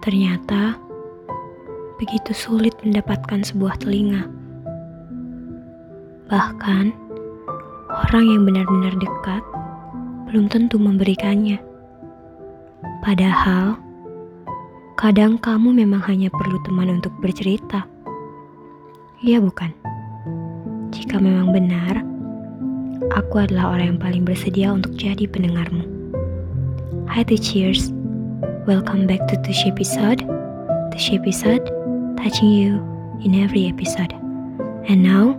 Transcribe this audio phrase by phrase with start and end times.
[0.00, 0.80] Ternyata
[2.00, 4.24] begitu sulit mendapatkan sebuah telinga.
[6.32, 6.84] Bahkan
[8.08, 9.44] orang yang benar-benar dekat
[10.32, 11.60] belum tentu memberikannya.
[13.04, 13.76] Padahal
[14.96, 17.84] kadang kamu memang hanya perlu teman untuk bercerita.
[19.20, 19.68] Iya bukan?
[20.96, 22.00] Jika memang benar,
[23.12, 25.84] aku adalah orang yang paling bersedia untuk jadi pendengarmu.
[27.04, 27.92] Hai Cheers,
[28.70, 30.22] welcome back to Tush episode.
[30.94, 31.66] Tush episode,
[32.22, 32.78] touching you
[33.18, 34.14] in every episode.
[34.86, 35.34] And now,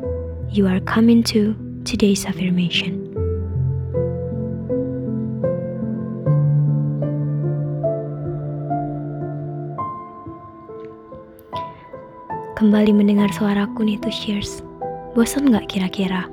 [0.51, 1.55] you are coming to
[1.87, 2.99] today's affirmation.
[12.59, 14.59] Kembali mendengar suaraku nih tuh Cheers.
[15.15, 16.27] Bosan nggak kira-kira?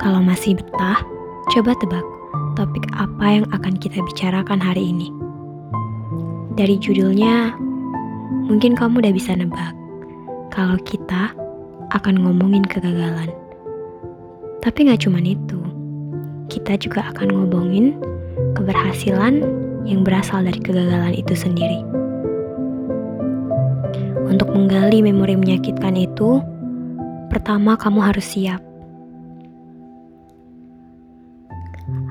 [0.00, 0.96] Kalau masih betah,
[1.52, 2.06] coba tebak
[2.56, 5.15] topik apa yang akan kita bicarakan hari ini.
[6.56, 7.52] Dari judulnya,
[8.48, 9.76] mungkin kamu udah bisa nebak
[10.48, 11.28] kalau kita
[11.92, 13.28] akan ngomongin kegagalan.
[14.64, 15.60] Tapi nggak cuma itu,
[16.48, 18.00] kita juga akan ngomongin
[18.56, 19.44] keberhasilan
[19.84, 21.84] yang berasal dari kegagalan itu sendiri.
[24.24, 26.40] Untuk menggali memori menyakitkan itu,
[27.28, 28.64] pertama kamu harus siap.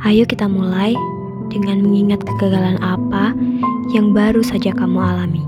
[0.06, 0.94] Ayo kita mulai
[1.50, 3.34] dengan mengingat kegagalan apa
[3.94, 5.44] yang baru saja kamu alami.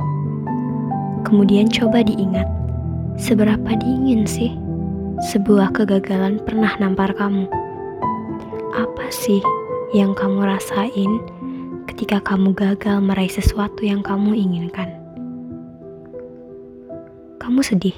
[1.26, 2.46] Kemudian coba diingat,
[3.18, 4.54] seberapa dingin sih
[5.34, 7.50] sebuah kegagalan pernah nampar kamu?
[8.78, 9.42] Apa sih
[9.90, 11.18] yang kamu rasain
[11.90, 14.94] ketika kamu gagal meraih sesuatu yang kamu inginkan?
[17.42, 17.96] Kamu sedih,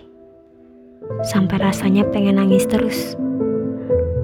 [1.28, 3.20] sampai rasanya pengen nangis terus.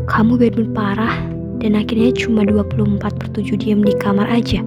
[0.08, 1.18] Kamu mood parah
[1.60, 4.64] dan akhirnya cuma 24 per 7 diam di kamar aja.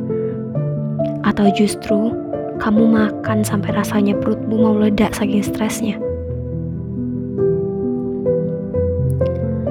[1.29, 2.17] Atau justru
[2.57, 6.01] kamu makan sampai rasanya perutmu mau ledak saking stresnya.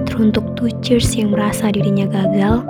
[0.06, 2.62] Teruntuk two cheers yang merasa dirinya gagal,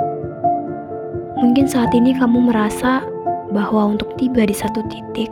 [1.37, 3.03] mungkin saat ini kamu merasa
[3.53, 5.31] bahwa untuk tiba di satu titik,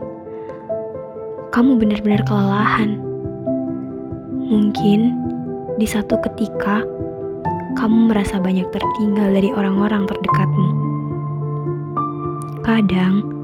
[1.52, 3.00] kamu benar-benar kelelahan.
[4.46, 5.18] Mungkin
[5.82, 6.86] di satu ketika
[7.76, 10.70] kamu merasa banyak tertinggal dari orang-orang terdekatmu.
[12.64, 13.35] Kadang,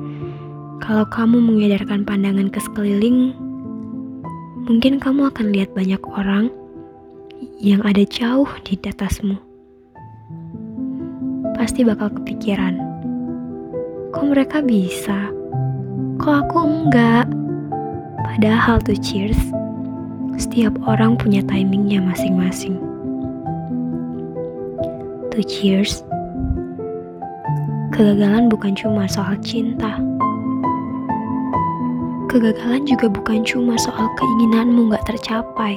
[0.82, 3.38] kalau kamu mengedarkan pandangan ke sekeliling,
[4.66, 6.50] mungkin kamu akan lihat banyak orang
[7.62, 9.38] yang ada jauh di atasmu.
[11.54, 12.82] Pasti bakal kepikiran,
[14.10, 15.30] kok mereka bisa,
[16.18, 17.30] kok aku enggak?
[18.26, 19.38] Padahal tuh cheers,
[20.42, 22.82] setiap orang punya timingnya masing-masing.
[25.30, 26.02] Tuh cheers,
[27.94, 30.11] kegagalan bukan cuma soal cinta.
[32.32, 35.76] Kegagalan juga bukan cuma soal keinginanmu gak tercapai.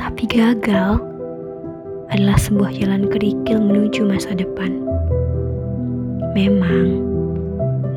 [0.00, 0.96] Tapi gagal
[2.08, 4.80] adalah sebuah jalan kerikil menuju masa depan.
[6.32, 7.04] Memang,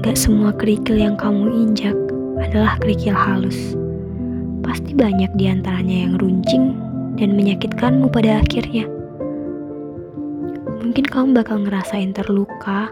[0.03, 1.95] gak semua kerikil yang kamu injak
[2.43, 3.79] adalah kerikil halus.
[4.59, 6.75] Pasti banyak di antaranya yang runcing
[7.15, 8.83] dan menyakitkanmu pada akhirnya.
[10.83, 12.91] Mungkin kamu bakal ngerasain terluka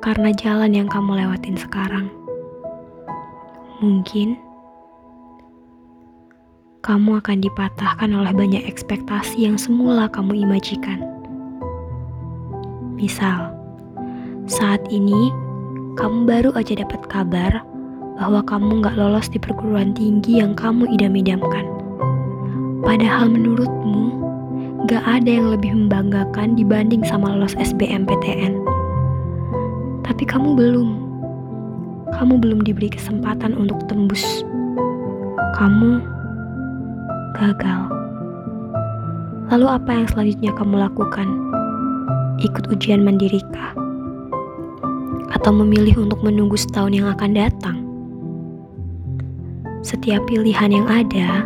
[0.00, 2.21] karena jalan yang kamu lewatin sekarang.
[3.80, 4.36] Mungkin
[6.82, 10.98] kamu akan dipatahkan oleh banyak ekspektasi yang semula kamu imajikan.
[12.98, 13.54] Misal,
[14.50, 15.30] saat ini
[15.94, 17.62] kamu baru aja dapat kabar
[18.18, 21.66] bahwa kamu gak lolos di perguruan tinggi yang kamu idam-idamkan.
[22.82, 24.14] Padahal menurutmu,
[24.90, 28.58] gak ada yang lebih membanggakan dibanding sama lolos SBMPTN.
[30.02, 31.01] Tapi kamu belum.
[32.22, 34.46] Kamu belum diberi kesempatan untuk tembus.
[35.58, 35.98] Kamu
[37.34, 37.90] gagal.
[39.50, 41.26] Lalu apa yang selanjutnya kamu lakukan?
[42.38, 43.74] Ikut ujian mandirikah?
[45.34, 47.82] Atau memilih untuk menunggu setahun yang akan datang?
[49.82, 51.42] Setiap pilihan yang ada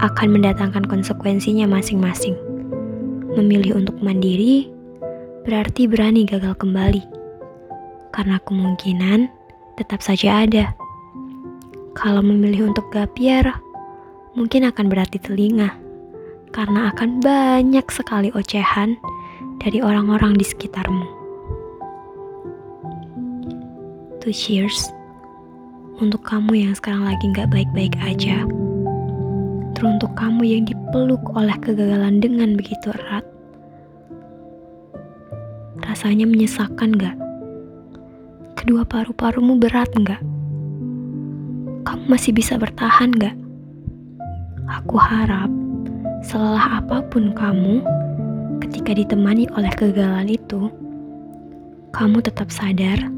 [0.00, 2.32] akan mendatangkan konsekuensinya masing-masing.
[3.36, 4.72] Memilih untuk mandiri
[5.44, 7.04] berarti berani gagal kembali,
[8.16, 9.36] karena kemungkinan
[9.78, 10.74] tetap saja ada.
[11.94, 13.46] Kalau memilih untuk gapier,
[14.34, 15.70] mungkin akan berarti telinga,
[16.50, 18.98] karena akan banyak sekali ocehan
[19.62, 21.06] dari orang-orang di sekitarmu.
[24.18, 24.90] To cheers
[26.02, 28.42] untuk kamu yang sekarang lagi nggak baik-baik aja.
[29.78, 33.22] Teruntuk kamu yang dipeluk oleh kegagalan dengan begitu erat.
[35.86, 37.27] Rasanya menyesakan nggak?
[38.68, 40.20] Kedua paru-parumu berat nggak?
[41.88, 43.32] kamu masih bisa bertahan gak?
[44.68, 45.48] Aku harap
[46.20, 47.80] selelah apa pun kamu,
[48.60, 50.68] ketika ditemani oleh kegagalan itu,
[51.96, 53.08] kamu tetap sadar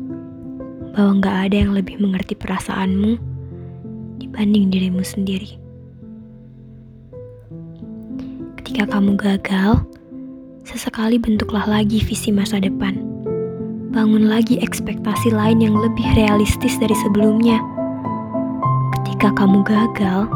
[0.95, 3.19] bahwa gak ada yang lebih mengerti perasaanmu
[4.23, 5.59] dibanding dirimu sendiri.
[8.55, 9.83] Ketika kamu gagal,
[10.63, 13.10] sesekali bentuklah lagi visi masa depan.
[13.91, 17.59] Bangun lagi ekspektasi lain yang lebih realistis dari sebelumnya.
[18.95, 20.31] Ketika kamu gagal,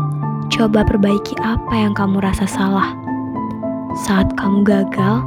[0.51, 2.99] coba perbaiki apa yang kamu rasa salah.
[3.95, 5.23] Saat kamu gagal,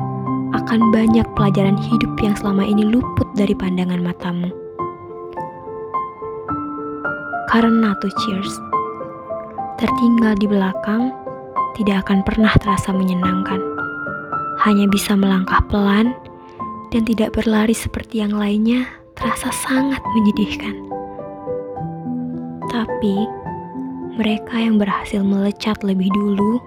[0.60, 4.52] akan banyak pelajaran hidup yang selama ini luput dari pandangan matamu.
[7.48, 8.54] Karena tuh cheers,
[9.80, 11.16] tertinggal di belakang
[11.80, 13.64] tidak akan pernah terasa menyenangkan.
[14.68, 16.12] Hanya bisa melangkah pelan
[16.94, 18.88] dan tidak berlari seperti yang lainnya
[19.18, 20.76] terasa sangat menyedihkan.
[22.68, 23.16] Tapi
[24.18, 26.62] mereka yang berhasil melecat lebih dulu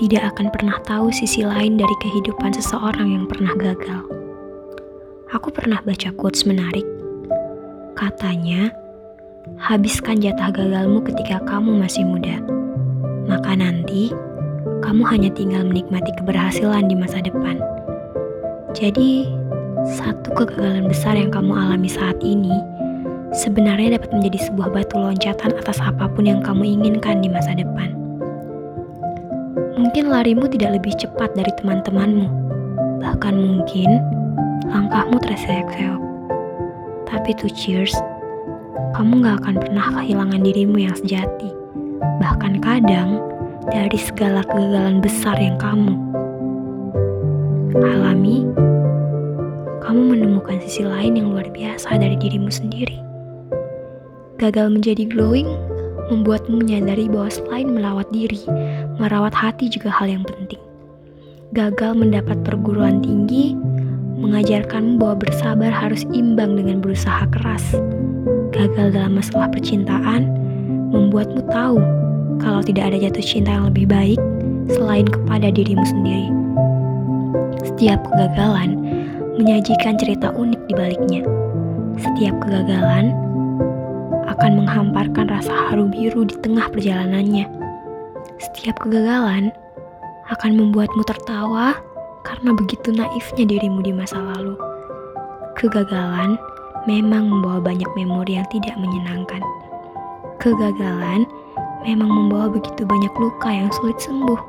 [0.00, 4.02] tidak akan pernah tahu sisi lain dari kehidupan seseorang yang pernah gagal.
[5.30, 6.86] Aku pernah baca quotes menarik.
[7.94, 8.74] Katanya,
[9.58, 12.42] habiskan jatah gagalmu ketika kamu masih muda
[13.24, 14.12] maka nanti
[14.84, 17.56] kamu hanya tinggal menikmati keberhasilan di masa depan.
[18.74, 19.30] Jadi,
[19.86, 22.52] satu kegagalan besar yang kamu alami saat ini
[23.30, 27.94] sebenarnya dapat menjadi sebuah batu loncatan atas apa pun yang kamu inginkan di masa depan.
[29.78, 32.26] Mungkin larimu tidak lebih cepat dari teman-temanmu,
[33.02, 34.02] bahkan mungkin
[34.66, 36.02] langkahmu terseok-seok.
[37.06, 37.94] Tapi to cheers,
[38.98, 41.64] kamu gak akan pernah kehilangan dirimu yang sejati
[42.20, 43.20] bahkan kadang
[43.68, 45.96] dari segala kegagalan besar yang kamu
[47.82, 48.46] alami,
[49.82, 53.02] kamu menemukan sisi lain yang luar biasa dari dirimu sendiri.
[54.38, 55.50] Gagal menjadi glowing
[56.14, 58.44] membuatmu menyadari bahwa selain melawat diri,
[59.02, 60.60] merawat hati juga hal yang penting.
[61.50, 63.58] Gagal mendapat perguruan tinggi
[64.22, 67.74] mengajarkanmu bahwa bersabar harus imbang dengan berusaha keras.
[68.54, 70.30] Gagal dalam masalah percintaan
[70.94, 71.82] membuatmu tahu
[72.38, 74.20] kalau tidak ada jatuh cinta yang lebih baik
[74.70, 76.30] selain kepada dirimu sendiri.
[77.62, 78.74] Setiap kegagalan
[79.38, 81.22] menyajikan cerita unik di baliknya.
[82.00, 83.14] Setiap kegagalan
[84.26, 87.46] akan menghamparkan rasa haru biru di tengah perjalanannya.
[88.42, 89.54] Setiap kegagalan
[90.32, 91.78] akan membuatmu tertawa
[92.24, 94.58] karena begitu naifnya dirimu di masa lalu.
[95.54, 96.34] Kegagalan
[96.88, 99.44] memang membawa banyak memori yang tidak menyenangkan.
[100.42, 101.28] Kegagalan
[101.84, 104.40] memang membawa begitu banyak luka yang sulit sembuh.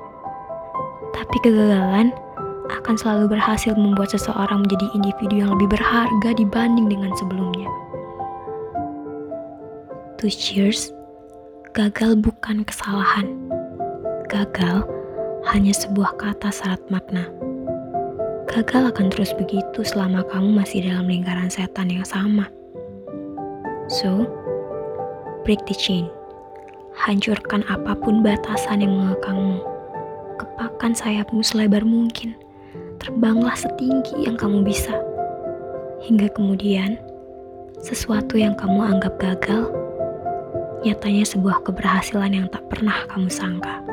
[1.13, 2.15] Tapi kegagalan
[2.69, 7.69] akan selalu berhasil membuat seseorang menjadi individu yang lebih berharga dibanding dengan sebelumnya.
[10.21, 10.89] To cheers,
[11.75, 13.29] gagal bukan kesalahan.
[14.31, 14.87] Gagal
[15.51, 17.29] hanya sebuah kata syarat makna.
[18.49, 22.47] Gagal akan terus begitu selama kamu masih dalam lingkaran setan yang sama.
[23.91, 24.25] So,
[25.45, 26.09] break the chain.
[26.95, 29.59] Hancurkan apa pun batasan yang mengekangmu.
[30.39, 32.44] Kepakan sayapmu selebar mungkin.
[33.05, 34.97] Terbanglah setinggi yang kamu bisa.
[36.09, 36.97] Hingga kemudian,
[37.77, 39.69] sesuatu yang kamu anggap gagal,
[40.81, 43.85] nyatanya sebuah keberhasilan yang tak pernah kamu sangka.